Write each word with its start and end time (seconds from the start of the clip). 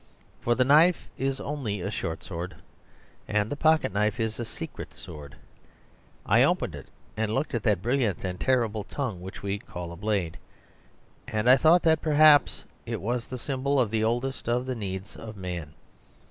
For 0.39 0.55
the 0.55 0.63
knife 0.65 1.07
is 1.15 1.39
only 1.39 1.79
a 1.79 1.91
short 1.91 2.23
sword; 2.23 2.55
and 3.27 3.51
the 3.51 3.55
pocket 3.55 3.93
knife 3.93 4.19
is 4.19 4.39
a 4.39 4.45
secret 4.45 4.95
sword. 4.95 5.35
I 6.25 6.41
opened 6.41 6.73
it 6.73 6.87
and 7.15 7.35
looked 7.35 7.53
at 7.53 7.61
that 7.61 7.83
brilliant 7.83 8.23
and 8.25 8.39
terrible 8.39 8.83
tongue 8.83 9.21
which 9.21 9.43
we 9.43 9.59
call 9.59 9.91
a 9.91 9.95
blade; 9.95 10.39
and 11.27 11.47
I 11.47 11.55
thought 11.55 11.83
that 11.83 12.01
perhaps 12.01 12.65
it 12.83 12.99
was 12.99 13.27
the 13.27 13.37
symbol 13.37 13.79
of 13.79 13.91
the 13.91 14.03
oldest 14.03 14.49
of 14.49 14.65
the 14.65 14.73
needs 14.73 15.15
of 15.15 15.37
man. 15.37 15.75